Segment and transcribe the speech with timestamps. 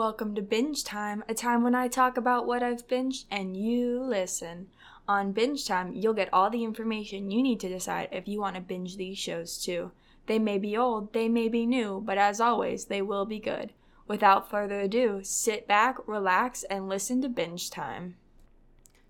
[0.00, 4.00] Welcome to Binge Time, a time when I talk about what I've binged and you
[4.02, 4.68] listen.
[5.06, 8.54] On Binge Time, you'll get all the information you need to decide if you want
[8.54, 9.90] to binge these shows too.
[10.24, 13.74] They may be old, they may be new, but as always, they will be good.
[14.08, 18.16] Without further ado, sit back, relax, and listen to Binge Time.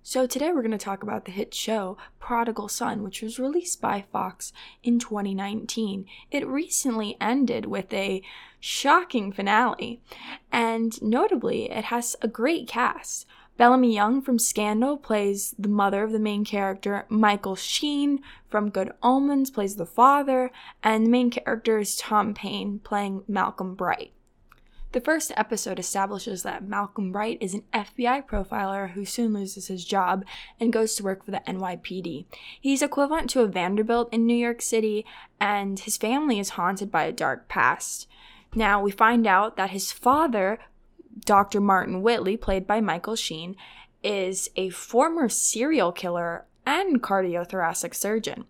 [0.02, 3.82] So, today we're going to talk about the hit show Prodigal Son, which was released
[3.82, 4.50] by Fox
[4.82, 6.06] in 2019.
[6.30, 8.22] It recently ended with a
[8.58, 10.00] shocking finale,
[10.50, 13.26] and notably, it has a great cast.
[13.58, 17.04] Bellamy Young from Scandal plays the mother of the main character.
[17.10, 20.50] Michael Sheen from Good Omens plays the father.
[20.82, 24.12] And the main character is Tom Payne playing Malcolm Bright.
[24.92, 29.84] The first episode establishes that Malcolm Bright is an FBI profiler who soon loses his
[29.84, 30.24] job
[30.58, 32.24] and goes to work for the NYPD.
[32.60, 35.06] He's equivalent to a Vanderbilt in New York City,
[35.40, 38.08] and his family is haunted by a dark past.
[38.52, 40.58] Now, we find out that his father,
[41.24, 41.60] Dr.
[41.60, 43.54] Martin Whitley, played by Michael Sheen,
[44.02, 48.44] is a former serial killer and cardiothoracic surgeon.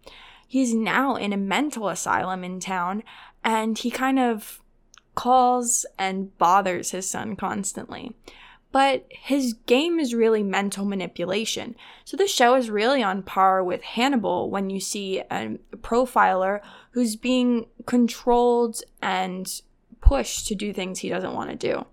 [0.49, 3.03] He's now in a mental asylum in town,
[3.45, 4.63] and he kind of
[5.21, 8.17] calls and bothers his son constantly.
[8.73, 11.77] But his game is really mental manipulation.
[12.07, 16.61] So the show is really on par with Hannibal when you see a profiler
[16.93, 19.61] who's being controlled and
[20.01, 21.85] pushed to do things he doesn't want to do.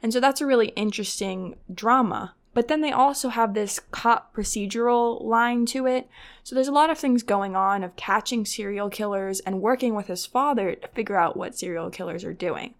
[0.00, 2.36] And so that's a really interesting drama.
[2.58, 6.08] But then they also have this cop procedural line to it.
[6.42, 10.08] So there's a lot of things going on of catching serial killers and working with
[10.08, 12.74] his father to figure out what serial killers are doing.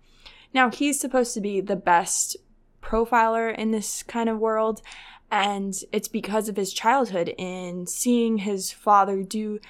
[0.53, 2.37] Now, he's supposed to be the best
[2.83, 4.83] profiler in this kind of world,
[5.31, 9.61] and it's because of his childhood in seeing his father do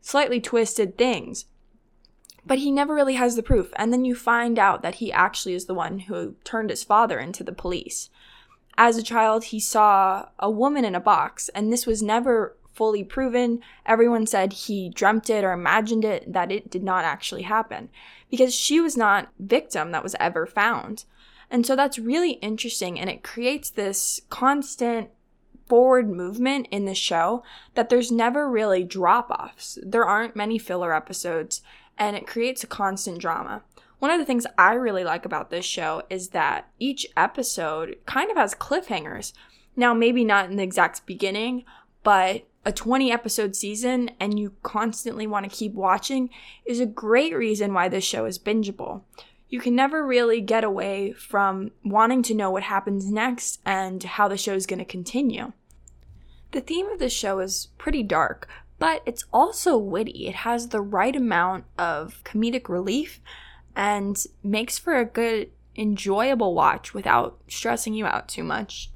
[0.00, 1.44] slightly twisted things.
[2.44, 5.54] But he never really has the proof, and then you find out that he actually
[5.54, 8.10] is the one who turned his father into the police.
[8.76, 13.04] As a child, he saw a woman in a box, and this was never fully
[13.04, 13.60] proven.
[13.84, 17.90] Everyone said he dreamt it or imagined it, that it did not actually happen
[18.30, 21.04] because she was not victim that was ever found.
[21.50, 25.10] And so that's really interesting and it creates this constant
[25.68, 27.42] forward movement in the show
[27.74, 29.78] that there's never really drop offs.
[29.82, 31.62] There aren't many filler episodes
[31.98, 33.62] and it creates a constant drama.
[33.98, 38.30] One of the things I really like about this show is that each episode kind
[38.30, 39.32] of has cliffhangers.
[39.76, 41.64] Now, maybe not in the exact beginning,
[42.02, 46.30] but a 20 episode season and you constantly want to keep watching
[46.64, 49.02] is a great reason why this show is bingeable.
[49.48, 54.28] You can never really get away from wanting to know what happens next and how
[54.28, 55.52] the show is going to continue.
[56.52, 58.48] The theme of the show is pretty dark,
[58.82, 60.26] but it's also witty.
[60.26, 63.20] It has the right amount of comedic relief
[63.76, 68.90] and makes for a good, enjoyable watch without stressing you out too much.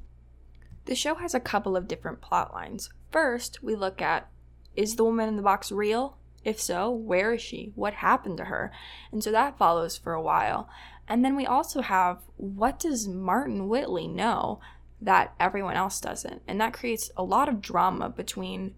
[0.87, 2.91] The show has a couple of different plot lines.
[3.13, 4.29] First, we look at
[4.75, 6.19] is the woman in the box real?
[6.45, 7.71] If so, where is she?
[7.77, 8.73] What happened to her?
[9.13, 10.69] And so that follows for a while.
[11.07, 14.59] And then we also have what does Martin Whitley know
[15.01, 16.43] that everyone else doesn't?
[16.49, 18.75] And that creates a lot of drama between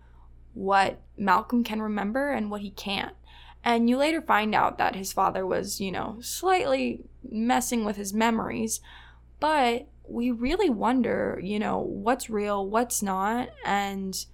[0.59, 3.15] what Malcolm can remember and what he can't.
[3.65, 8.13] And you later find out that his father was, you know, slightly messing with his
[8.13, 8.81] memories,
[9.39, 14.27] but we really wonder, you know, what's real, what's not, and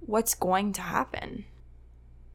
[0.00, 1.44] what's going to happen.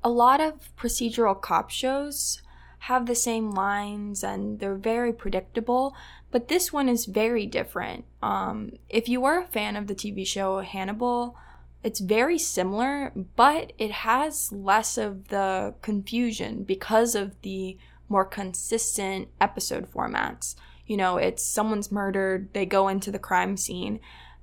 [0.03, 2.41] A lot of procedural cop shows
[2.83, 5.95] have the same lines and they're very predictable,
[6.31, 8.05] but this one is very different.
[8.21, 11.37] Um, if you are a fan of the TV show Hannibal,
[11.83, 17.77] it's very similar, but it has less of the confusion because of the
[18.09, 20.55] more consistent episode formats
[20.89, 23.99] you know, it's someone's murdered, they go into the crime scene,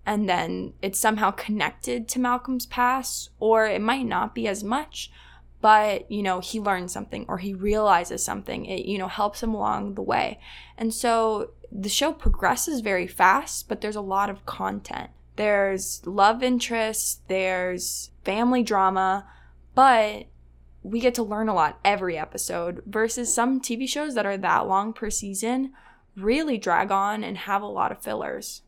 [0.06, 5.10] and then it's somehow connected to Malcolm's past, or it might not be as much,
[5.60, 8.64] but you know, he learns something or he realizes something.
[8.64, 10.38] It, you know, helps him along the way.
[10.78, 15.11] And so the show progresses very fast, but there's a lot of content.
[15.37, 19.27] There's love interest, there's family drama,
[19.75, 20.27] but
[20.83, 24.67] we get to learn a lot every episode versus some TV shows that are that
[24.67, 25.73] long per season
[26.17, 28.62] really drag on and have a lot of fillers.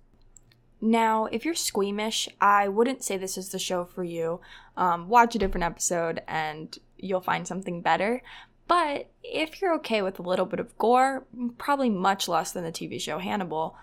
[0.81, 4.41] Now, if you're squeamish, I wouldn't say this is the show for you.
[4.77, 8.23] Um, watch a different episode and you'll find something better.
[8.69, 11.27] But if you're okay with a little bit of gore,
[11.57, 13.77] probably much less than the TV show Hannibal.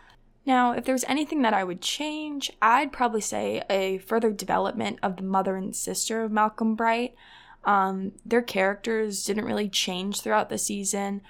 [0.46, 5.18] Now, if there's anything that I would change, I'd probably say a further development of
[5.18, 7.16] the mother and sister of Malcolm Bright.
[7.64, 11.22] Um, their characters didn't really change throughout the season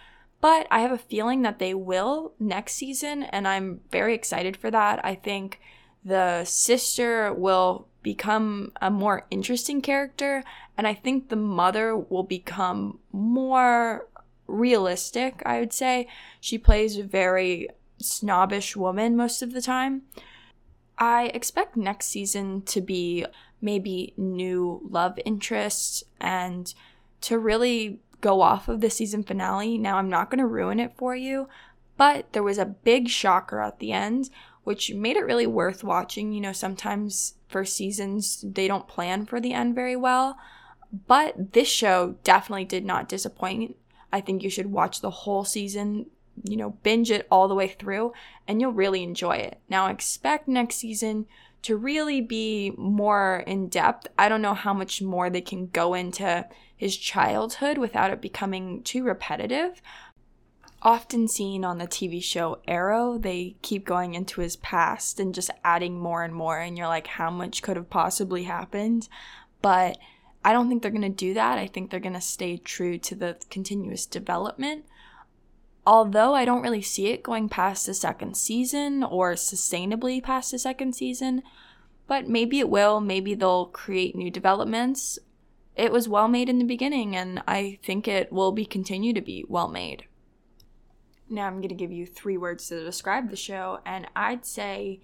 [0.42, 4.70] But I have a feeling that they will next season, and I'm very excited for
[4.70, 5.04] that.
[5.04, 5.60] I think
[6.04, 10.44] the sister will become a more interesting character,
[10.78, 14.08] and I think the mother will become more
[14.46, 16.08] realistic, I would say.
[16.40, 17.70] She plays a very
[18.00, 20.04] snobbish woman most of the time.
[20.98, 23.26] I expect next season to be
[23.62, 26.74] maybe new love interests and
[27.22, 29.78] to really go off of the season finale.
[29.78, 31.48] Now, I'm not going to ruin it for you,
[31.98, 34.30] but there was a big shocker at the end,
[34.64, 36.32] which made it really worth watching.
[36.32, 40.38] You know, sometimes for seasons, they don't plan for the end very well,
[41.08, 43.76] but this show definitely did not disappoint.
[44.12, 46.06] I think you should watch the whole season,
[46.44, 48.14] you know, binge it all the way through,
[48.48, 49.60] and you'll really enjoy it.
[49.70, 51.26] Now, expect next season
[51.64, 54.08] to really be more in depth.
[54.20, 58.84] I don't know how much more they can go into his childhood without it becoming
[58.84, 59.82] too repetitive.
[60.82, 65.50] Often seen on the TV show Arrow, they keep going into his past and just
[65.64, 69.10] adding more and more, and you're like, how much could have possibly happened?
[69.64, 69.98] But
[70.44, 71.58] I don't think they're going to do that.
[71.58, 74.86] I think they're going to stay true to the continuous development.
[75.88, 80.60] Although I don't really see it going past the second season or sustainably past the
[80.60, 81.44] second season,
[82.08, 83.00] but maybe it will.
[83.00, 85.20] Maybe they'll create new developments.
[85.76, 89.22] It was well made in the beginning, and I think it will be continue to
[89.22, 90.06] be well made.
[91.30, 95.02] Now I'm going to give you three words to describe the show, and I'd say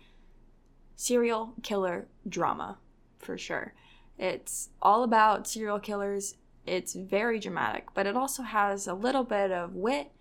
[0.95, 2.77] serial killer drama
[3.19, 3.73] for sure.
[4.17, 6.35] It's all about serial killers.
[6.65, 10.11] It's very dramatic, but it also has a little bit of wit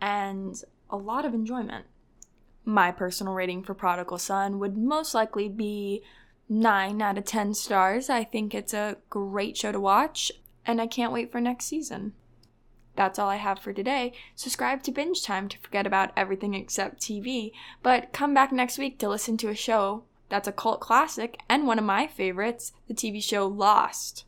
[0.00, 1.86] and a lot of enjoyment.
[2.64, 6.02] My personal rating for Prodigal Son would most likely be
[6.48, 8.10] 9 out of 10 stars.
[8.10, 10.32] I think it's a great show to watch,
[10.66, 12.12] and I can't wait for next season.
[12.96, 14.12] That's all I have for today.
[14.34, 17.52] Subscribe to Binge Time to forget about everything except TV,
[17.82, 21.66] but come back next week to listen to a show that's a cult classic and
[21.66, 24.24] one of my favorites, the TV show Lost.